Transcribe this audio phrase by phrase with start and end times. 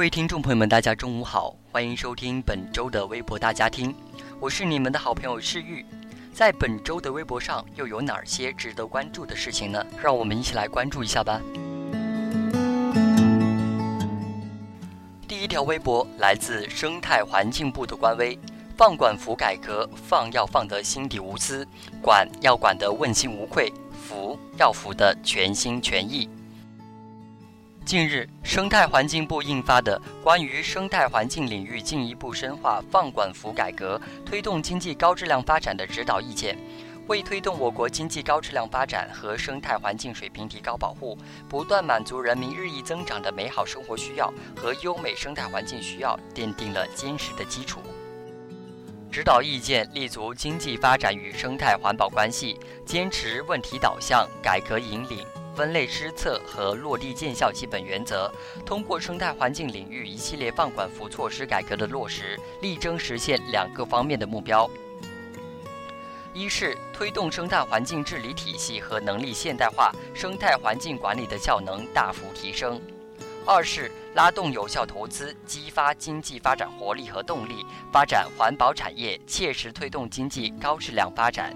[0.00, 3.94] 各位听众朋友们，大家中午好，欢迎收听本周的微博大家听，
[4.40, 5.84] 我是你们的好朋友世玉。
[6.32, 9.84] 在本周的微博上又有哪些值得关注的事情呢？
[10.02, 11.38] 让我们一起来关注一下吧。
[15.28, 18.38] 第一条微博来自生态环境部的官微：
[18.78, 21.68] 放管服改革，放要放得心底无私，
[22.00, 26.26] 管要管得问心无愧，服要服得全心全意。
[27.84, 36.54] 近日，生态环境部印发的《关于生态环境领域进一步深化放管服改革，推动经济高质量发展的指导意见》，
[37.08, 47.80] 为推动我国经济高质量发展和生态环境水平提高保护，不断满足人民日益增长的美好生活需要和优美生态环境需要，奠定了坚实的基础。
[49.10, 55.26] 指导意见立足经济发展与生态环保关系，坚持问题导向、改革引领。
[55.54, 58.30] 分类施策和落地见效基本原则，
[58.64, 64.70] 通过生态环境领域一系列放管服措施改革的落实，力争实现两个方面的目标：
[66.32, 72.80] 一是推动生态环境治理体系和能力现代化，生态环境管理的效能大幅提升；
[73.44, 81.54] 二是拉动有效投资，激发经济发展活力和动力，发展环保产业，切实推动经济高质量发展。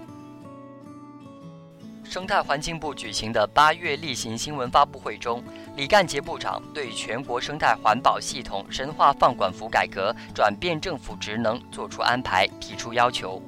[2.07, 5.43] 生态环境部举行的八月例行新闻发布会中，
[5.75, 13.41] 李干杰部长对全国生态环保系统深化放管服改革、转变政府职能作出安排，提出要求。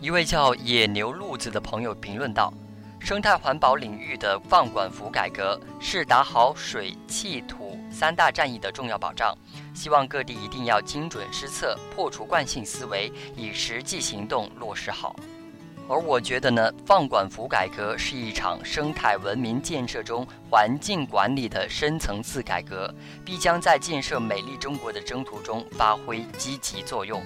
[0.00, 2.52] 一位叫野牛路子的朋友评论道
[3.00, 9.34] ：“生态环保领域的放管服改革是打好水、气、土三大战役的重要保障，
[9.74, 15.16] 希望各地一定要精准施策，破除惯性思维，以实际行动落实好。”
[15.90, 22.94] 而我觉得呢，放管服改革是一场生态文明建设中环境管理的深层次改革，
[23.24, 27.22] 必将在建设美丽中国的征途中发挥积极作用。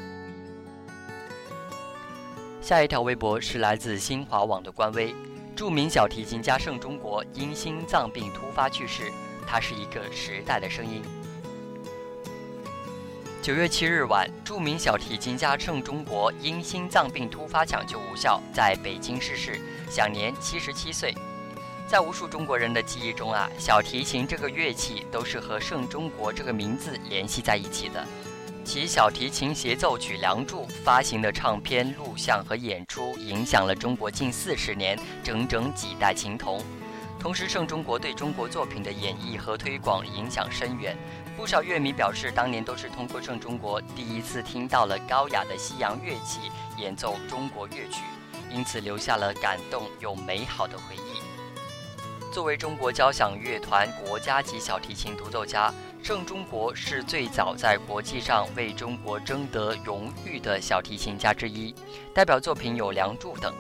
[2.60, 5.12] 下一条微博是来自新华网的官微：
[5.56, 9.10] 著名小提琴家盛中国因心脏病突发去世，
[9.44, 11.02] 他是一个时代的声音。
[13.42, 19.60] 九月七日晚，著名小提琴家盛中国因心脏病突发抢救无效，在北京逝世，
[19.90, 21.12] 享年七十七岁。
[21.88, 28.06] 在无数中国人的记忆中啊，小提琴这个乐器都是和盛中国这个名字联系在一起的。
[28.64, 36.62] 其小提琴协奏曲《梁祝》发行的唱片、录像和演出，影响了中国近四十年，整整几代琴童。
[37.22, 40.98] 同时，盛中国对中国作品的演绎和推广影响深远。
[41.36, 48.02] 不少乐迷表示，当年都是通过盛中国第一次听到了高雅的西洋乐器演奏中国乐曲，
[48.50, 52.32] 因此留下了感动又美好的回忆。
[52.32, 55.72] 作为中国交响乐团国家级小提琴独奏家，
[56.02, 61.72] 盛中国是最早在国际上为中国争得荣誉的小提琴家之一，
[62.12, 63.54] 代表作品有《梁祝》等。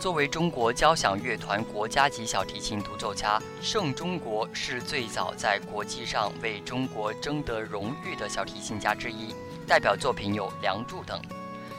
[0.00, 9.34] 作为中国交响乐团国家级小提琴独奏家，盛中国是最早在国际上为中国争得荣誉的小提琴家之一，
[9.66, 11.20] 代表作品有《梁祝》等。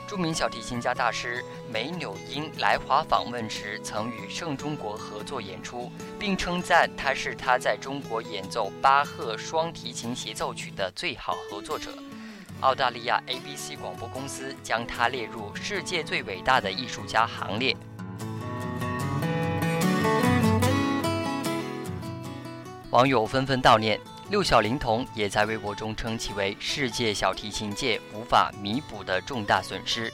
[0.07, 1.43] 著名小提琴家大师
[1.73, 11.89] 梅纽因来华访问时，曾与盛中国合作演出，并称赞他是他在中国演奏巴赫双提琴协奏曲的最好合作者。
[12.59, 17.75] 澳大利亚 ABC 广播公司将他列入世界最伟大的艺术家行列。
[22.91, 23.97] 网友纷纷悼念
[24.29, 30.11] 六小龄童，也在微博中称其为世界小提琴界无法弥补的重大损失。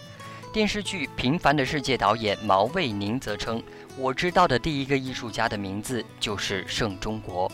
[0.53, 3.61] 电视剧《平凡的世界》导演毛卫宁则称
[3.97, 7.51] ：“我知道的第一个艺术家的名字就是盛中国。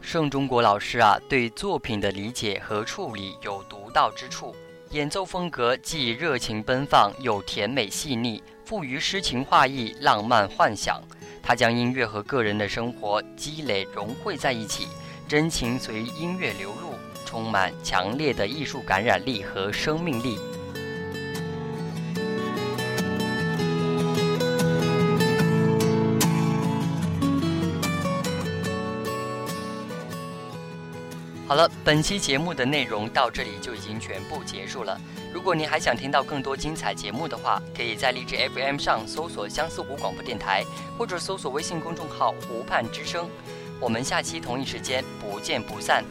[0.00, 4.54] 盛中国老师啊，对作品的理解和处理有独到之处，
[4.90, 8.40] 演奏风格既热情奔放又甜美细腻，
[8.70, 11.02] 富于诗情画意、浪漫幻想。”
[11.42, 14.86] 他将音乐和个人的生活积累融汇在一起，
[15.26, 16.94] 真情随音乐流露，
[17.26, 20.38] 充满强烈的艺术感染力和生命力。
[31.50, 34.96] 好了，本期节目的内容到这里就已经全部结束了。
[35.34, 40.64] 如果您还想听到更多精彩节目的话，可以在荔枝 FM 上搜索相思湖广播电台，
[40.96, 43.28] 或者搜索微信公众号“湖畔之声”。
[43.82, 46.04] 我们下期同一时间不见不散。